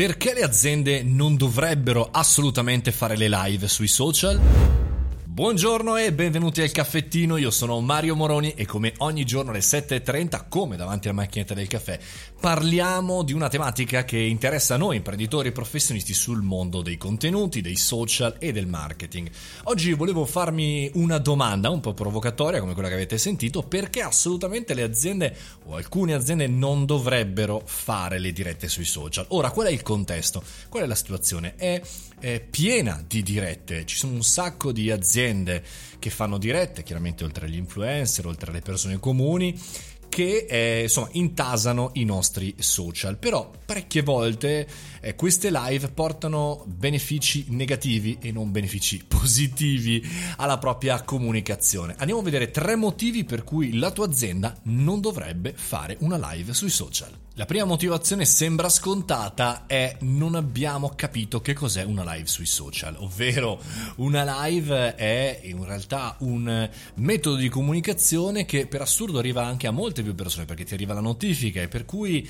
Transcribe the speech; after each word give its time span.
Perché 0.00 0.32
le 0.32 0.40
aziende 0.40 1.02
non 1.02 1.36
dovrebbero 1.36 2.08
assolutamente 2.10 2.90
fare 2.90 3.18
le 3.18 3.28
live 3.28 3.68
sui 3.68 3.86
social? 3.86 4.79
Buongiorno 5.32 5.96
e 5.96 6.12
benvenuti 6.12 6.60
al 6.60 6.72
caffettino, 6.72 7.36
io 7.36 7.52
sono 7.52 7.80
Mario 7.80 8.16
Moroni 8.16 8.52
e 8.54 8.66
come 8.66 8.94
ogni 8.98 9.24
giorno 9.24 9.52
alle 9.52 9.60
7.30, 9.60 10.46
come 10.48 10.76
davanti 10.76 11.06
alla 11.06 11.18
macchinetta 11.18 11.54
del 11.54 11.68
caffè, 11.68 12.00
parliamo 12.40 13.22
di 13.22 13.32
una 13.32 13.48
tematica 13.48 14.04
che 14.04 14.18
interessa 14.18 14.76
noi 14.76 14.96
imprenditori 14.96 15.48
e 15.48 15.52
professionisti 15.52 16.14
sul 16.14 16.42
mondo 16.42 16.82
dei 16.82 16.96
contenuti, 16.96 17.60
dei 17.60 17.76
social 17.76 18.34
e 18.40 18.50
del 18.50 18.66
marketing. 18.66 19.30
Oggi 19.64 19.92
volevo 19.92 20.26
farmi 20.26 20.90
una 20.94 21.18
domanda 21.18 21.70
un 21.70 21.78
po' 21.78 21.94
provocatoria 21.94 22.58
come 22.58 22.74
quella 22.74 22.88
che 22.88 22.94
avete 22.94 23.16
sentito, 23.16 23.62
perché 23.62 24.02
assolutamente 24.02 24.74
le 24.74 24.82
aziende 24.82 25.36
o 25.66 25.76
alcune 25.76 26.12
aziende 26.12 26.48
non 26.48 26.84
dovrebbero 26.84 27.62
fare 27.64 28.18
le 28.18 28.32
dirette 28.32 28.66
sui 28.66 28.84
social. 28.84 29.26
Ora, 29.28 29.52
qual 29.52 29.68
è 29.68 29.70
il 29.70 29.82
contesto? 29.82 30.42
Qual 30.68 30.82
è 30.82 30.86
la 30.86 30.96
situazione? 30.96 31.54
È, 31.54 31.80
è 32.18 32.40
piena 32.40 33.02
di 33.06 33.22
dirette, 33.22 33.86
ci 33.86 33.96
sono 33.96 34.14
un 34.14 34.24
sacco 34.24 34.72
di 34.72 34.90
aziende 34.90 35.18
aziende 35.20 35.62
che 35.98 36.10
fanno 36.10 36.38
dirette, 36.38 36.82
chiaramente 36.82 37.24
oltre 37.24 37.46
agli 37.46 37.56
influencer, 37.56 38.26
oltre 38.26 38.50
alle 38.50 38.60
persone 38.60 38.98
comuni, 38.98 39.58
che 40.20 40.44
eh, 40.46 40.82
insomma 40.82 41.08
intasano 41.12 41.92
i 41.94 42.04
nostri 42.04 42.54
social. 42.58 43.16
Però 43.16 43.50
parecchie 43.64 44.02
volte 44.02 44.68
eh, 45.00 45.14
queste 45.14 45.50
live 45.50 45.88
portano 45.88 46.62
benefici 46.66 47.46
negativi 47.48 48.18
e 48.20 48.30
non 48.30 48.50
benefici 48.50 49.02
positivi 49.08 50.06
alla 50.36 50.58
propria 50.58 51.02
comunicazione. 51.04 51.94
Andiamo 51.96 52.20
a 52.20 52.24
vedere 52.24 52.50
tre 52.50 52.76
motivi 52.76 53.24
per 53.24 53.44
cui 53.44 53.78
la 53.78 53.90
tua 53.92 54.04
azienda 54.04 54.54
non 54.64 55.00
dovrebbe 55.00 55.54
fare 55.56 55.96
una 56.00 56.18
live 56.32 56.52
sui 56.52 56.68
social. 56.68 57.16
La 57.40 57.46
prima 57.46 57.64
motivazione 57.64 58.26
sembra 58.26 58.68
scontata 58.68 59.64
è 59.66 59.96
non 60.00 60.34
abbiamo 60.34 60.92
capito 60.94 61.40
che 61.40 61.54
cos'è 61.54 61.84
una 61.84 62.02
live 62.12 62.26
sui 62.26 62.44
social, 62.44 62.96
ovvero 62.98 63.58
una 63.96 64.44
live 64.44 64.94
è 64.94 65.40
in 65.44 65.64
realtà 65.64 66.16
un 66.18 66.68
metodo 66.96 67.36
di 67.36 67.48
comunicazione 67.48 68.44
che 68.44 68.66
per 68.66 68.82
assurdo 68.82 69.18
arriva 69.18 69.46
anche 69.46 69.66
a 69.66 69.70
molte 69.70 70.02
più 70.10 70.22
persone 70.22 70.44
perché 70.44 70.64
ti 70.64 70.74
arriva 70.74 70.94
la 70.94 71.00
notifica 71.00 71.62
e 71.62 71.68
per 71.68 71.84
cui 71.84 72.28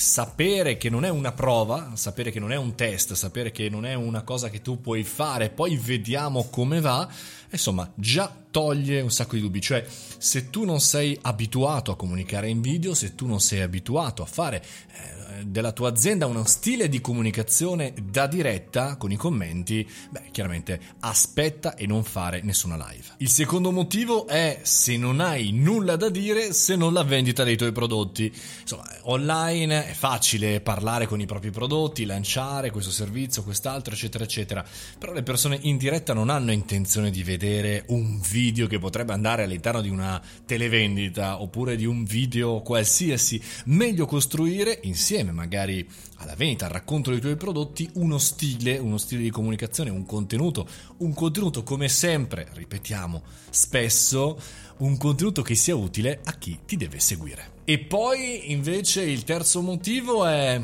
sapere 0.00 0.78
che 0.78 0.88
non 0.88 1.04
è 1.04 1.10
una 1.10 1.32
prova, 1.32 1.92
sapere 1.94 2.30
che 2.30 2.40
non 2.40 2.52
è 2.52 2.56
un 2.56 2.74
test, 2.74 3.12
sapere 3.12 3.50
che 3.50 3.68
non 3.68 3.84
è 3.84 3.92
una 3.92 4.22
cosa 4.22 4.48
che 4.48 4.62
tu 4.62 4.80
puoi 4.80 5.04
fare, 5.04 5.50
poi 5.50 5.76
vediamo 5.76 6.48
come 6.48 6.80
va, 6.80 7.06
insomma 7.50 7.90
già 7.94 8.34
toglie 8.50 9.02
un 9.02 9.10
sacco 9.10 9.34
di 9.34 9.42
dubbi, 9.42 9.60
cioè 9.60 9.84
se 10.16 10.48
tu 10.48 10.64
non 10.64 10.80
sei 10.80 11.16
abituato 11.20 11.90
a 11.90 11.96
comunicare 11.96 12.48
in 12.48 12.62
video, 12.62 12.94
se 12.94 13.14
tu 13.14 13.26
non 13.26 13.40
sei 13.40 13.60
abituato 13.60 14.22
a 14.22 14.26
fare 14.26 14.62
eh, 14.62 15.44
della 15.44 15.72
tua 15.72 15.90
azienda 15.90 16.26
uno 16.26 16.44
stile 16.44 16.88
di 16.88 17.00
comunicazione 17.00 17.94
da 18.02 18.26
diretta 18.26 18.96
con 18.96 19.12
i 19.12 19.16
commenti, 19.16 19.88
beh, 20.10 20.30
chiaramente 20.30 20.80
aspetta 21.00 21.74
e 21.74 21.86
non 21.86 22.04
fare 22.04 22.40
nessuna 22.42 22.76
live. 22.76 23.14
Il 23.18 23.28
secondo 23.28 23.70
motivo 23.70 24.26
è 24.26 24.60
se 24.62 24.96
non 24.96 25.20
hai 25.20 25.52
nulla 25.52 25.96
da 25.96 26.08
dire 26.08 26.52
se 26.52 26.76
non 26.76 26.92
la 26.92 27.04
vendita 27.04 27.44
dei 27.44 27.56
tuoi 27.56 27.72
prodotti. 27.72 28.32
Insomma, 28.60 28.84
online 29.02 29.89
è 29.90 29.94
facile 29.94 30.60
parlare 30.60 31.06
con 31.06 31.20
i 31.20 31.26
propri 31.26 31.50
prodotti, 31.50 32.04
lanciare 32.04 32.70
questo 32.70 32.92
servizio, 32.92 33.42
quest'altro, 33.42 33.92
eccetera, 33.92 34.24
eccetera. 34.24 34.64
Però 34.98 35.12
le 35.12 35.22
persone 35.22 35.58
in 35.62 35.76
diretta 35.76 36.14
non 36.14 36.30
hanno 36.30 36.52
intenzione 36.52 37.10
di 37.10 37.24
vedere 37.24 37.84
un 37.88 38.20
video 38.20 38.68
che 38.68 38.78
potrebbe 38.78 39.12
andare 39.12 39.42
all'interno 39.42 39.80
di 39.80 39.88
una 39.88 40.22
televendita 40.46 41.42
oppure 41.42 41.74
di 41.76 41.84
un 41.84 42.04
video 42.04 42.62
qualsiasi. 42.62 43.42
Meglio 43.66 44.06
costruire 44.06 44.78
insieme 44.82 45.32
magari 45.32 45.86
alla 46.16 46.34
vendita, 46.36 46.66
al 46.66 46.72
racconto 46.72 47.10
dei 47.10 47.20
tuoi 47.20 47.36
prodotti, 47.36 47.90
uno 47.94 48.18
stile, 48.18 48.78
uno 48.78 48.96
stile 48.96 49.22
di 49.22 49.30
comunicazione, 49.30 49.90
un 49.90 50.06
contenuto, 50.06 50.68
un 50.98 51.12
contenuto 51.14 51.64
come 51.64 51.88
sempre, 51.88 52.48
ripetiamo 52.52 53.22
spesso, 53.50 54.40
un 54.78 54.96
contenuto 54.96 55.42
che 55.42 55.56
sia 55.56 55.74
utile 55.74 56.20
a 56.22 56.34
chi 56.34 56.60
ti 56.64 56.76
deve 56.76 57.00
seguire. 57.00 57.58
E 57.70 57.78
poi 57.78 58.50
invece 58.50 59.02
il 59.02 59.22
terzo 59.22 59.60
motivo 59.60 60.26
è 60.26 60.60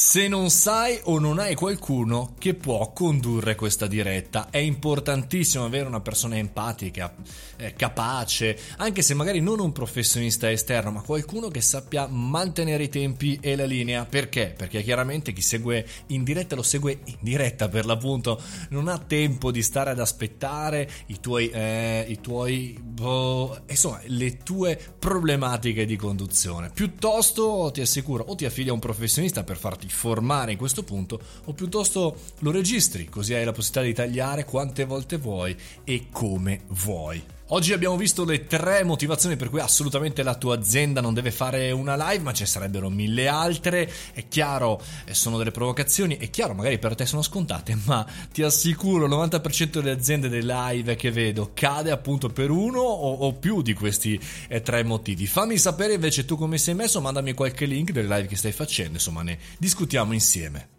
se 0.00 0.28
non 0.28 0.48
sai 0.48 1.00
o 1.02 1.18
non 1.18 1.40
hai 1.40 1.56
qualcuno 1.56 2.34
che 2.38 2.54
può 2.54 2.92
condurre 2.92 3.56
questa 3.56 3.88
diretta, 3.88 4.48
è 4.48 4.58
importantissimo 4.58 5.64
avere 5.64 5.88
una 5.88 6.00
persona 6.00 6.36
empatica, 6.36 7.12
eh, 7.56 7.72
capace, 7.72 8.56
anche 8.76 9.02
se 9.02 9.14
magari 9.14 9.40
non 9.40 9.58
un 9.58 9.72
professionista 9.72 10.48
esterno, 10.48 10.92
ma 10.92 11.00
qualcuno 11.02 11.48
che 11.48 11.60
sappia 11.60 12.06
mantenere 12.06 12.84
i 12.84 12.88
tempi 12.88 13.40
e 13.42 13.56
la 13.56 13.64
linea. 13.64 14.04
Perché? 14.04 14.54
Perché 14.56 14.84
chiaramente 14.84 15.32
chi 15.32 15.42
segue 15.42 15.84
in 16.06 16.22
diretta 16.22 16.54
lo 16.54 16.62
segue 16.62 17.00
in 17.06 17.16
diretta 17.18 17.68
per 17.68 17.84
l'appunto, 17.84 18.40
non 18.68 18.86
ha 18.86 18.98
tempo 18.98 19.50
di 19.50 19.64
stare 19.64 19.90
ad 19.90 19.98
aspettare 19.98 20.88
i 21.06 21.18
tuoi, 21.18 21.50
eh, 21.50 22.06
i 22.08 22.20
tuoi, 22.20 22.78
boh, 22.80 23.62
insomma, 23.66 24.00
le 24.04 24.36
tue 24.44 24.78
problematiche 24.96 25.84
di 25.84 25.96
conduzione. 25.96 26.70
Piuttosto 26.72 27.72
ti 27.74 27.80
assicuro 27.80 28.22
o 28.22 28.36
ti 28.36 28.44
affidi 28.44 28.68
a 28.68 28.74
un 28.74 28.78
professionista 28.78 29.42
per 29.42 29.56
farti 29.56 29.86
formare 29.92 30.52
in 30.52 30.58
questo 30.58 30.82
punto 30.82 31.20
o 31.44 31.52
piuttosto 31.52 32.16
lo 32.40 32.50
registri 32.50 33.08
così 33.08 33.34
hai 33.34 33.44
la 33.44 33.52
possibilità 33.52 33.82
di 33.82 34.08
tagliare 34.08 34.44
quante 34.44 34.84
volte 34.84 35.16
vuoi 35.16 35.56
e 35.84 36.08
come 36.10 36.62
vuoi. 36.68 37.36
Oggi 37.50 37.72
abbiamo 37.72 37.96
visto 37.96 38.26
le 38.26 38.44
tre 38.44 38.84
motivazioni 38.84 39.36
per 39.36 39.48
cui 39.48 39.60
assolutamente 39.60 40.22
la 40.22 40.34
tua 40.34 40.54
azienda 40.54 41.00
non 41.00 41.14
deve 41.14 41.30
fare 41.30 41.70
una 41.70 41.96
live, 41.96 42.22
ma 42.22 42.34
ce 42.34 42.42
ne 42.42 42.48
sarebbero 42.48 42.90
mille 42.90 43.26
altre. 43.26 43.90
È 44.12 44.28
chiaro, 44.28 44.78
eh, 45.06 45.14
sono 45.14 45.38
delle 45.38 45.50
provocazioni, 45.50 46.18
è 46.18 46.28
chiaro, 46.28 46.52
magari 46.52 46.78
per 46.78 46.94
te 46.94 47.06
sono 47.06 47.22
scontate, 47.22 47.74
ma 47.86 48.06
ti 48.30 48.42
assicuro, 48.42 49.06
il 49.06 49.12
90% 49.12 49.64
delle 49.64 49.92
aziende 49.92 50.28
delle 50.28 50.44
live 50.44 50.94
che 50.96 51.10
vedo 51.10 51.52
cade 51.54 51.90
appunto 51.90 52.28
per 52.28 52.50
uno 52.50 52.80
o, 52.80 53.14
o 53.14 53.32
più 53.32 53.62
di 53.62 53.72
questi 53.72 54.20
eh, 54.48 54.60
tre 54.60 54.82
motivi. 54.82 55.26
Fammi 55.26 55.56
sapere 55.56 55.94
invece 55.94 56.26
tu 56.26 56.36
come 56.36 56.58
sei 56.58 56.74
messo, 56.74 57.00
mandami 57.00 57.32
qualche 57.32 57.64
link 57.64 57.92
delle 57.92 58.14
live 58.14 58.28
che 58.28 58.36
stai 58.36 58.52
facendo, 58.52 58.92
insomma 58.94 59.22
ne 59.22 59.38
discutiamo 59.56 60.12
insieme. 60.12 60.77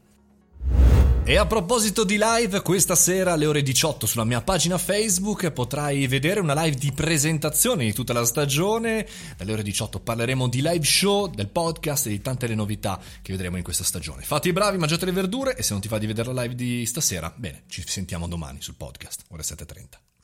E 1.29 1.37
a 1.37 1.45
proposito 1.45 2.03
di 2.05 2.17
live, 2.19 2.63
questa 2.63 2.95
sera 2.95 3.33
alle 3.33 3.45
ore 3.45 3.61
18 3.61 4.07
sulla 4.07 4.23
mia 4.23 4.41
pagina 4.41 4.79
Facebook 4.79 5.51
potrai 5.51 6.07
vedere 6.07 6.39
una 6.39 6.59
live 6.59 6.75
di 6.75 6.91
presentazione 6.91 7.85
di 7.85 7.93
tutta 7.93 8.13
la 8.13 8.25
stagione. 8.25 9.07
Dalle 9.37 9.53
ore 9.53 9.61
18 9.61 9.99
parleremo 9.99 10.49
di 10.49 10.63
live 10.63 10.83
show, 10.83 11.27
del 11.27 11.49
podcast 11.49 12.07
e 12.07 12.09
di 12.09 12.21
tante 12.21 12.47
le 12.47 12.55
novità 12.55 12.99
che 13.21 13.31
vedremo 13.31 13.57
in 13.57 13.63
questa 13.63 13.83
stagione. 13.83 14.23
Fate 14.23 14.49
i 14.49 14.53
bravi, 14.53 14.79
mangiate 14.79 15.05
le 15.05 15.11
verdure 15.11 15.55
e 15.55 15.61
se 15.61 15.73
non 15.73 15.83
ti 15.83 15.87
fa 15.87 15.99
di 15.99 16.07
vedere 16.07 16.33
la 16.33 16.41
live 16.41 16.55
di 16.55 16.83
stasera, 16.87 17.31
bene, 17.37 17.61
ci 17.67 17.83
sentiamo 17.85 18.27
domani 18.27 18.59
sul 18.59 18.73
podcast, 18.73 19.25
ore 19.27 19.43
7.30. 19.43 20.18